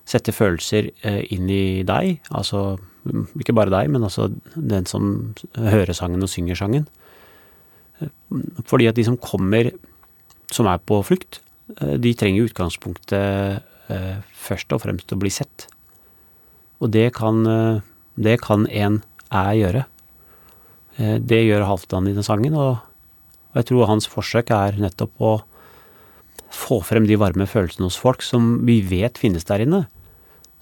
sette 0.04 0.34
følelser 0.36 0.90
eh, 1.06 1.22
inn 1.32 1.48
i 1.48 1.84
deg. 1.86 2.18
Altså 2.34 2.76
ikke 3.40 3.54
bare 3.56 3.72
deg, 3.72 3.88
men 3.92 4.04
også 4.04 4.28
den 4.54 4.84
som 4.88 5.32
hører 5.56 5.96
sangen 5.96 6.24
og 6.24 6.28
synger 6.32 6.58
sangen. 6.58 6.84
Eh, 8.02 8.10
Fordi 8.68 8.90
at 8.90 8.98
de 8.98 9.06
som 9.06 9.16
kommer 9.16 9.70
som 10.52 10.68
er 10.68 10.82
på 10.84 11.00
flukt, 11.06 11.40
de 11.80 12.10
trenger 12.12 12.42
i 12.42 12.50
utgangspunktet 12.50 13.62
først 14.36 14.74
og 14.76 14.82
fremst 14.82 15.12
å 15.14 15.16
bli 15.18 15.30
sett. 15.32 15.64
Og 16.84 16.92
det 16.92 17.06
kan, 17.16 17.40
det 18.20 18.36
kan 18.44 18.66
en 18.68 19.00
æ 19.34 19.42
gjøre. 19.58 19.84
Eh, 20.98 21.18
Det 21.18 21.40
gjør 21.48 21.66
Halvdan 21.68 22.08
i 22.10 22.14
den 22.16 22.22
sangen, 22.26 22.54
og, 22.54 22.78
og 23.50 23.58
jeg 23.60 23.66
tror 23.70 23.86
hans 23.90 24.06
forsøk 24.10 24.50
er 24.54 24.78
nettopp 24.80 25.20
å 25.20 25.34
få 26.54 26.78
frem 26.86 27.06
de 27.10 27.16
varme 27.18 27.46
følelsene 27.50 27.88
hos 27.88 27.98
folk 27.98 28.22
som 28.22 28.60
vi 28.66 28.78
vet 28.86 29.18
finnes 29.18 29.44
der 29.48 29.64
inne. 29.66 29.86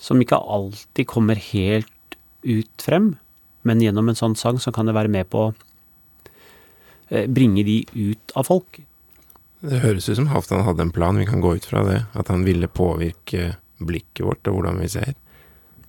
Som 0.01 0.23
ikke 0.25 0.39
alltid 0.41 1.07
kommer 1.07 1.37
helt 1.37 2.17
ut 2.43 2.83
frem, 2.83 3.13
men 3.63 3.79
gjennom 3.85 4.09
en 4.11 4.19
sånn 4.19 4.35
sang 4.37 4.57
så 4.59 4.73
kan 4.75 4.89
det 4.89 4.97
være 4.97 5.13
med 5.13 5.29
på 5.31 5.45
å 5.51 5.53
eh, 7.13 7.27
bringe 7.29 7.63
de 7.67 7.83
ut 7.95 8.33
av 8.37 8.49
folk. 8.49 8.81
Det 9.63 9.79
høres 9.85 10.09
ut 10.11 10.17
som 10.19 10.27
Halvdan 10.33 10.65
hadde 10.67 10.83
en 10.89 10.95
plan, 10.95 11.15
vi 11.21 11.27
kan 11.29 11.41
gå 11.45 11.53
ut 11.61 11.69
fra 11.69 11.85
det. 11.87 12.01
At 12.19 12.33
han 12.33 12.43
ville 12.43 12.67
påvirke 12.67 13.53
blikket 13.79 14.25
vårt 14.27 14.49
og 14.51 14.57
hvordan 14.59 14.81
vi 14.83 14.89
ser. 14.91 15.13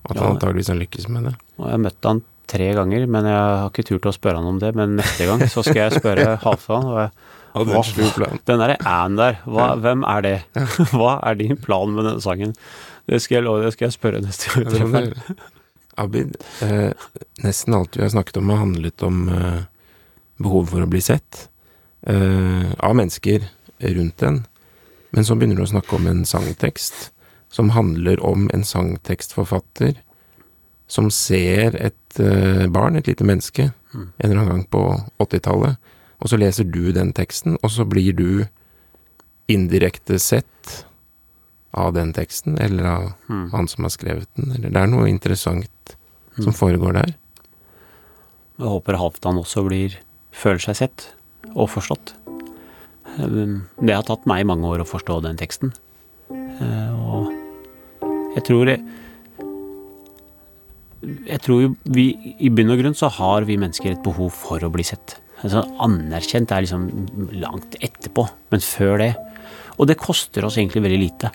At 0.04 0.14
Ja. 0.16 0.20
han 0.22 0.36
antageligvis 0.36 0.68
har 0.70 0.78
lykkes 0.78 1.08
med 1.08 1.24
det. 1.26 1.34
Og 1.58 1.70
jeg 1.72 1.80
møtte 1.80 2.12
han 2.12 2.22
tre 2.50 2.70
ganger, 2.76 3.06
men 3.10 3.24
jeg 3.28 3.38
har 3.38 3.70
ikke 3.70 3.86
turt 3.88 4.08
å 4.10 4.14
spørre 4.14 4.40
han 4.40 4.48
om 4.50 4.58
det. 4.62 4.72
Men 4.76 4.96
neste 4.98 5.26
gang 5.28 5.42
så 5.50 5.62
skal 5.64 5.80
jeg 5.86 6.00
spørre 6.00 6.36
Halvdan. 6.44 6.90
og 6.90 6.98
jeg- 7.04 7.14
Hva-. 7.54 8.28
Den 8.50 8.58
derre 8.58 8.74
æ-en 8.82 9.14
der, 9.14 9.36
hva, 9.46 9.68
hvem 9.78 10.00
er 10.10 10.24
det? 10.26 10.32
Hva 10.90 11.20
er 11.22 11.36
din 11.38 11.54
plan 11.62 11.92
med 11.94 12.02
denne 12.08 12.22
sangen? 12.24 12.50
Det 13.06 13.20
skal 13.22 13.36
jeg 13.38 13.44
love, 13.46 13.62
det 13.62 13.70
skal 13.76 13.86
jeg 13.86 13.94
spørre 13.94 14.22
neste 14.24 14.50
gang. 14.56 14.74
Ja, 14.74 14.88
men, 14.90 15.12
han. 15.28 15.38
Abid, 16.02 16.34
eh, 16.66 16.90
nesten 17.44 17.76
alt 17.78 17.94
vi 17.94 18.02
har 18.02 18.10
snakket 18.10 18.40
om 18.40 18.50
har 18.50 18.58
handlet 18.64 19.04
om 19.06 19.20
eh, 19.30 19.60
behov 20.42 20.66
for 20.72 20.82
å 20.82 20.88
bli 20.90 20.98
sett 21.06 21.44
eh, 22.10 22.72
av 22.82 22.96
mennesker 22.98 23.46
rundt 23.94 24.24
en. 24.26 24.40
Men 25.14 25.22
så 25.28 25.36
begynner 25.38 25.60
du 25.60 25.62
å 25.62 25.70
snakke 25.70 25.94
om 25.94 26.08
en 26.10 26.24
sangtekst 26.26 27.12
som 27.54 27.70
handler 27.76 28.18
om 28.26 28.48
en 28.50 28.66
sangtekstforfatter 28.66 29.94
som 30.90 31.08
ser 31.10 31.74
et 31.80 32.20
eh, 32.20 32.66
barn, 32.72 32.96
et 32.96 33.06
lite 33.08 33.24
menneske, 33.26 33.70
en 33.94 34.10
eller 34.18 34.36
annen 34.40 34.50
gang 34.50 34.64
på 34.70 34.82
80-tallet, 35.22 35.76
og 36.20 36.30
så 36.30 36.38
leser 36.40 36.64
du 36.66 36.90
den 36.92 37.12
teksten, 37.14 37.56
og 37.62 37.70
så 37.70 37.84
blir 37.88 38.12
du 38.16 38.44
indirekte 39.50 40.18
sett 40.18 40.84
av 41.74 41.92
den 41.96 42.12
teksten, 42.14 42.56
eller 42.62 42.86
av 42.86 43.04
han 43.52 43.68
som 43.68 43.84
har 43.86 43.92
skrevet 43.94 44.28
den, 44.38 44.52
eller 44.54 44.70
det 44.72 44.80
er 44.82 44.90
noe 44.92 45.08
interessant 45.10 45.94
som 46.38 46.54
foregår 46.54 46.94
der. 46.96 47.14
Jeg 48.58 48.70
håper 48.70 48.98
Halvdan 48.98 49.40
også 49.42 49.64
blir, 49.66 49.96
føler 50.34 50.62
seg 50.62 50.78
sett 50.78 51.08
og 51.54 51.68
forstått. 51.72 52.14
Um, 53.18 53.66
Det 53.78 53.94
har 53.94 54.02
tatt 54.06 54.26
meg 54.26 54.46
mange 54.46 54.66
år 54.66 54.82
å 54.82 54.88
forstå 54.88 55.20
den 55.22 55.36
teksten. 55.38 55.72
Eh, 56.30 56.90
Og 56.94 57.30
jeg 58.34 58.44
tror 58.46 58.66
jeg, 58.70 58.80
jeg 61.28 61.42
tror 61.44 61.62
jo 61.62 61.74
vi 61.94 62.08
I 62.44 62.50
bunn 62.54 62.72
og 62.74 62.80
grunn 62.80 62.96
så 62.98 63.10
har 63.12 63.46
vi 63.48 63.58
mennesker 63.60 63.92
et 63.92 64.02
behov 64.04 64.32
for 64.34 64.62
å 64.64 64.72
bli 64.72 64.86
sett. 64.86 65.18
Altså, 65.44 65.64
anerkjent 65.84 66.52
er 66.54 66.64
liksom 66.64 66.88
langt 67.42 67.76
etterpå, 67.84 68.26
men 68.52 68.64
før 68.64 68.98
det. 69.02 69.12
Og 69.76 69.90
det 69.90 70.00
koster 70.00 70.46
oss 70.46 70.56
egentlig 70.60 70.84
veldig 70.84 71.00
lite. 71.02 71.32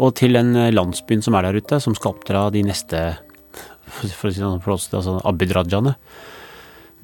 Og 0.00 0.14
til 0.18 0.34
den 0.34 0.54
landsbyen 0.74 1.22
som 1.22 1.36
er 1.36 1.46
der 1.46 1.60
ute, 1.60 1.80
som 1.82 1.96
skal 1.96 2.14
oppdra 2.14 2.48
de 2.54 2.64
neste 2.66 3.02
for 3.94 4.30
å 4.30 4.32
si 4.32 4.40
sånn, 4.40 4.62
altså 4.62 5.18
Abid 5.28 5.52
Rajaene. 5.54 5.94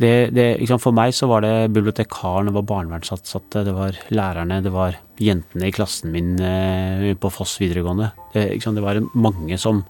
Det, 0.00 0.30
det, 0.32 0.46
liksom 0.62 0.80
for 0.80 0.96
meg 0.96 1.12
så 1.12 1.28
var 1.28 1.44
det 1.44 1.72
bibliotekaren, 1.74 2.48
det 2.48 2.54
var 2.56 2.64
barnevernsansatte, 2.70 3.66
det 3.66 3.74
var 3.76 3.98
lærerne, 4.08 4.62
det 4.64 4.72
var 4.72 4.96
jentene 5.20 5.68
i 5.68 5.74
klassen 5.76 6.14
min 6.14 6.38
eh, 6.40 7.10
på 7.20 7.30
Foss 7.34 7.58
videregående. 7.60 8.08
Det, 8.32 8.46
liksom, 8.54 8.78
det 8.78 8.84
var 8.86 9.02
mange 9.12 9.58
som 9.60 9.84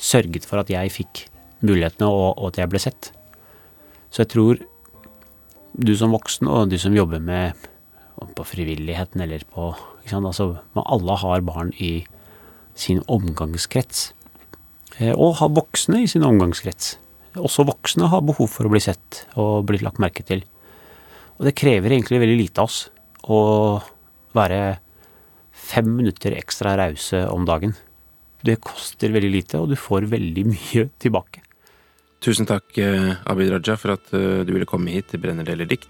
sørget 0.00 0.48
for 0.48 0.62
at 0.62 0.72
jeg 0.72 0.94
fikk 0.94 1.26
mulighetene, 1.62 2.08
og, 2.08 2.38
og 2.38 2.52
at 2.52 2.60
jeg 2.62 2.72
ble 2.72 2.82
sett. 2.82 3.10
Så 4.10 4.24
jeg 4.24 4.32
tror 4.32 4.62
du 5.78 5.92
som 5.96 6.14
voksen, 6.14 6.48
og 6.50 6.70
du 6.70 6.78
som 6.80 6.96
jobber 6.96 7.22
med 7.22 7.68
på 8.36 8.44
frivilligheten 8.44 9.22
eller 9.24 9.44
på 9.48 9.70
altså, 10.12 10.58
Alle 10.74 11.16
har 11.22 11.40
barn 11.40 11.72
i 11.78 12.04
sin 12.74 13.02
omgangskrets. 13.08 14.12
Eh, 14.98 15.14
Og 15.14 15.38
har 15.40 15.52
voksne 15.56 16.02
i 16.02 16.10
sin 16.10 16.24
omgangskrets. 16.26 16.96
Også 17.38 17.64
voksne 17.64 18.08
har 18.10 18.24
behov 18.26 18.50
for 18.50 18.66
å 18.66 18.72
bli 18.72 18.80
sett 18.82 19.24
og 19.38 19.66
blitt 19.68 19.84
lagt 19.86 20.02
merke 20.02 20.24
til. 20.26 20.42
Og 21.38 21.46
det 21.46 21.56
krever 21.56 21.94
egentlig 21.94 22.20
veldig 22.20 22.38
lite 22.40 22.60
av 22.60 22.68
oss 22.68 22.90
å 23.30 23.80
være 24.36 24.80
fem 25.70 25.86
minutter 25.96 26.34
ekstra 26.36 26.74
rause 26.80 27.22
om 27.30 27.46
dagen. 27.48 27.76
Det 28.44 28.58
koster 28.64 29.12
veldig 29.12 29.30
lite, 29.30 29.60
og 29.60 29.70
du 29.70 29.76
får 29.78 30.08
veldig 30.10 30.44
mye 30.48 30.88
tilbake. 31.00 31.44
Tusen 32.20 32.44
takk, 32.44 32.76
eh, 32.78 33.14
Abid 33.24 33.48
Raja, 33.50 33.78
for 33.80 33.94
at 33.96 34.12
eh, 34.12 34.44
du 34.44 34.52
ville 34.52 34.68
komme 34.68 34.92
hit 34.92 35.08
til 35.08 35.22
Brenner 35.22 35.46
deler 35.46 35.68
dikt 35.68 35.88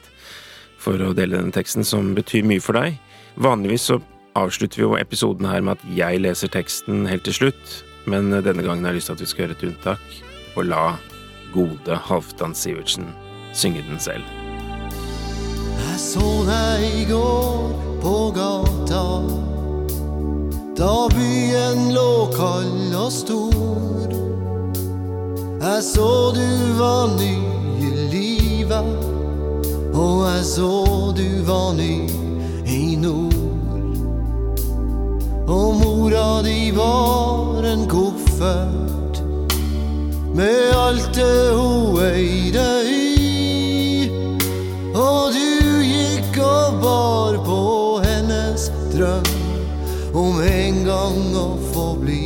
for 0.80 0.94
å 1.02 1.10
dele 1.12 1.40
denne 1.40 1.54
teksten 1.54 1.84
som 1.84 2.12
betyr 2.14 2.46
mye 2.46 2.62
for 2.62 2.78
deg. 2.78 3.00
Vanligvis 3.34 3.88
så 3.90 3.98
avslutter 4.38 4.78
vi 4.78 4.86
jo 4.86 4.98
episoden 4.98 5.48
her 5.50 5.64
med 5.66 5.78
at 5.78 5.88
jeg 5.96 6.22
leser 6.22 6.52
teksten 6.54 7.02
helt 7.10 7.26
til 7.26 7.34
slutt, 7.34 7.74
men 8.06 8.30
eh, 8.30 8.44
denne 8.46 8.62
gangen 8.62 8.86
har 8.86 8.94
jeg 8.94 9.02
lyst 9.02 9.10
til 9.10 9.18
at 9.18 9.24
vi 9.24 9.30
skal 9.32 9.44
gjøre 9.44 9.58
et 9.58 9.66
unntak 9.72 10.20
og 10.54 10.70
la 10.70 10.84
gode 11.50 11.98
Halvdan 12.06 12.54
Sivertsen 12.54 13.10
synge 13.50 13.82
den 13.90 13.98
selv. 13.98 14.22
Jeg 15.82 15.98
så 15.98 16.30
deg 16.46 16.86
i 16.94 17.04
går 17.10 17.74
på 18.00 18.16
gata 18.36 19.04
Da 20.78 20.94
byen 21.10 21.90
lå 21.90 22.10
kald 22.38 22.94
og 22.94 23.10
stor 23.12 24.29
Jeg 25.60 25.82
så 25.84 26.32
du 26.32 26.72
var 26.78 27.10
ny 27.20 27.34
i 27.84 27.88
livet 28.08 28.86
Og 29.92 30.22
jeg 30.24 30.44
så 30.48 30.68
du 31.12 31.42
var 31.44 31.74
ny 31.76 32.08
i 32.64 32.96
nord. 32.96 33.34
Og 35.44 35.74
mora 35.82 36.40
di 36.46 36.70
var 36.72 37.68
en 37.68 37.84
koffert 37.92 39.20
Med 40.32 40.72
alt 40.72 41.12
det 41.12 41.52
hun 41.52 42.00
eide 42.08 42.68
i. 42.88 44.08
Og 44.96 45.36
du 45.36 45.84
gikk 45.84 46.40
og 46.40 46.80
bar 46.80 47.36
på 47.44 47.62
hennes 48.06 48.70
drøm 48.94 49.28
om 50.16 50.40
en 50.40 50.84
gang 50.88 51.36
å 51.36 51.48
få 51.74 51.90
bli 52.00 52.19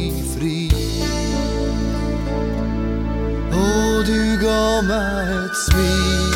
meg 4.86 5.28
et 5.32 5.56
smil, 5.56 6.34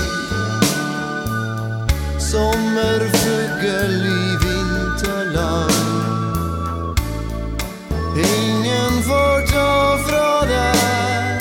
sommerfugl 2.30 4.04
i 4.08 4.36
vinterland. 4.42 5.84
Ingen 8.16 9.02
får 9.08 9.36
ta 9.52 9.72
fra 10.06 10.30
deg 10.52 11.38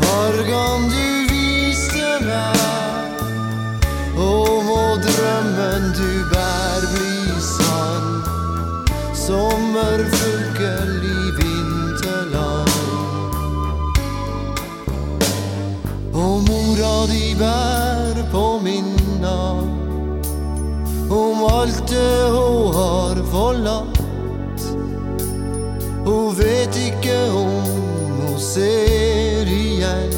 fargene 0.00 0.88
du 0.94 1.08
viste 1.32 2.10
meg. 2.26 3.10
Og 4.16 4.64
må 4.68 4.84
drømmen 5.04 5.92
du 5.98 6.10
bær 6.32 6.80
bli 6.94 7.40
sann. 7.50 8.08
Sommerfugl 9.26 10.19
mora 17.40 18.14
di 18.14 18.22
bær 18.22 18.30
på 18.32 18.60
minna 18.62 19.52
om 21.10 21.44
alt 21.44 21.88
det 21.88 22.30
hun 22.30 22.74
har 22.74 23.16
forlatt. 23.32 23.98
Hun 26.04 26.34
vet 26.34 26.76
ikke 26.76 27.16
om 27.32 27.64
hun 28.20 28.38
ser 28.38 29.46
igjen 29.46 30.12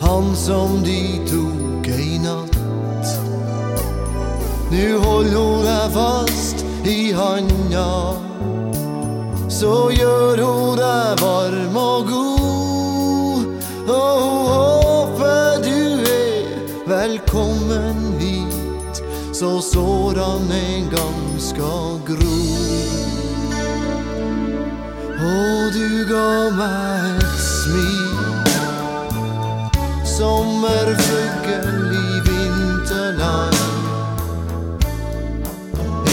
han 0.00 0.36
som 0.36 0.82
de 0.84 1.20
tok 1.26 1.88
ei 1.88 2.18
natt. 2.18 2.56
Nå 4.70 4.86
holder 5.02 5.36
hun 5.36 5.64
deg 5.66 5.92
fast 5.94 6.64
i 6.86 7.12
handa, 7.12 8.14
så 9.50 9.90
gjør 9.90 10.44
hun 10.44 10.78
deg 10.78 11.22
varm 11.22 11.76
og 11.76 12.08
god. 12.08 12.19
Velkommen 17.20 18.20
hit, 18.20 19.02
så 19.32 19.60
sårene 19.60 20.54
en 20.76 20.90
gang 20.90 21.40
skal 21.40 22.00
gro. 22.06 22.40
Og 25.20 25.72
du 25.74 26.04
ga 26.08 26.50
meg 26.56 27.16
et 27.20 27.40
smil 27.44 28.16
Sommerfugl 30.04 31.92
i 31.92 32.20
vinterland 32.24 33.56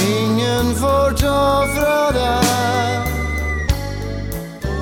Ingen 0.07 0.75
får 0.75 1.15
ta 1.23 1.63
fra 1.71 2.01
deg 2.19 3.07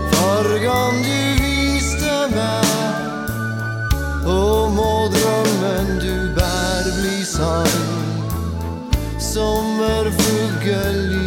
Fargene 0.10 1.06
du 1.06 1.22
viste 1.46 2.18
meg 2.34 2.66
Og 4.26 4.74
må 4.74 4.95
drømmen 5.66 6.00
du 6.00 6.36
bærer, 6.36 6.92
bli 6.98 7.26
sann 7.26 7.68
Sommerfugl 9.20 11.25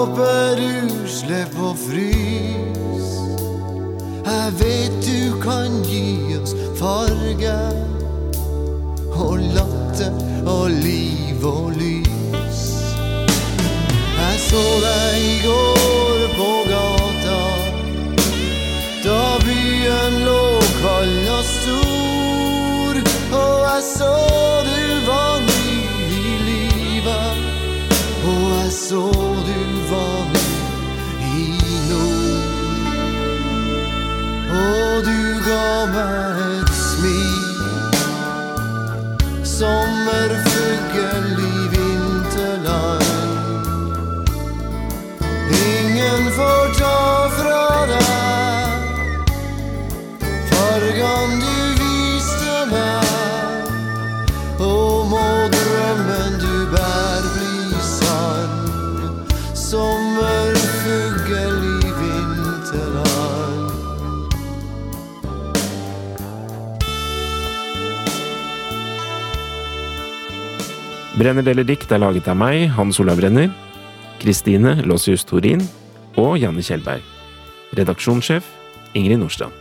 håper 0.00 0.56
du 0.56 1.08
slipper 1.08 1.64
å 1.68 1.70
frys. 1.76 3.08
Jeg 4.24 4.52
vet 4.60 4.94
du 5.04 5.34
kan 5.42 5.74
gi 5.84 6.38
oss 6.38 6.54
farge 6.78 7.56
og 9.20 9.42
latter 9.56 10.14
og 10.48 10.70
liv 10.72 11.44
og 11.44 11.74
lys. 11.76 12.62
Jeg 14.20 14.38
så 14.46 14.62
deg 14.86 15.18
i 15.20 15.34
går 15.44 16.24
på 16.38 16.50
gata, 16.70 17.40
da 19.04 19.22
byen 19.44 20.16
lå 20.24 20.44
kald 20.80 21.28
og 21.34 21.44
stor. 21.50 23.02
Og 23.42 23.56
jeg 23.66 23.84
så 23.90 24.14
du 24.70 24.80
var 25.10 25.44
ny 25.44 25.76
i 26.22 26.38
livet, 26.48 27.44
og 28.24 28.48
jeg 28.54 28.72
så 28.78 29.04
du 29.50 29.69
du 35.02 35.40
ga 35.46 35.86
meg 35.94 36.49
Brenner 71.20 71.44
deler 71.44 71.66
dikt 71.68 71.90
er 71.92 72.00
laget 72.00 72.30
av 72.32 72.36
meg, 72.40 72.70
Hans 72.72 72.96
Olav 73.02 73.18
Brenner, 73.20 73.50
Kristine 74.22 74.70
Lossius 74.88 75.20
Torin 75.28 75.60
og 76.16 76.38
Janne 76.40 76.62
Kjellberg. 76.64 77.04
Redaksjonssjef 77.76 78.46
Ingrid 78.96 79.20
Nordstrand. 79.20 79.52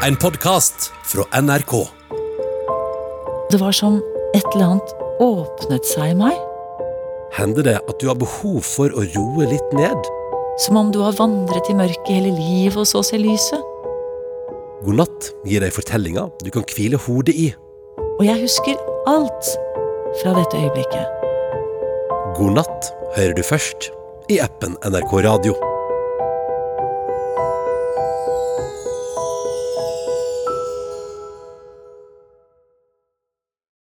En 0.00 0.16
podkast 0.16 0.88
fra 1.04 1.26
NRK. 1.36 1.74
Det 3.52 3.60
var 3.60 3.76
som 3.76 3.98
et 4.32 4.48
eller 4.54 4.64
annet 4.70 4.94
åpnet 5.20 5.90
seg 5.92 6.14
i 6.14 6.20
meg. 6.22 6.38
Hender 7.36 7.68
det 7.68 7.76
at 7.82 8.00
du 8.00 8.08
har 8.08 8.16
behov 8.16 8.62
for 8.64 8.96
å 8.96 9.04
roe 9.12 9.50
litt 9.50 9.76
ned? 9.76 10.08
Som 10.64 10.80
om 10.80 10.88
du 10.88 11.02
har 11.04 11.20
vandret 11.20 11.68
i 11.68 11.76
mørket 11.76 12.14
hele 12.16 12.32
livet 12.32 12.80
og 12.80 12.88
så 12.88 13.04
ser 13.04 13.20
lyset. 13.20 13.69
God 14.80 14.96
natt 14.96 15.30
gir 15.44 15.60
deg 15.60 15.74
fortellinger 15.76 16.30
du 16.40 16.48
kan 16.54 16.64
hvile 16.72 17.00
hodet 17.04 17.34
i. 17.36 17.50
Og 18.16 18.24
jeg 18.24 18.40
husker 18.40 18.78
alt 19.10 19.50
fra 20.22 20.32
dette 20.38 20.56
øyeblikket. 20.56 21.18
God 22.38 22.56
natt 22.56 22.92
hører 23.16 23.36
du 23.36 23.42
først 23.44 23.90
i 24.32 24.40
appen 24.40 24.78
NRK 24.86 25.12
Radio. 25.26 25.69